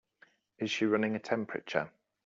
Is 0.57 0.71
she 0.71 0.87
running 0.87 1.15
a 1.15 1.19
temperature? 1.19 1.91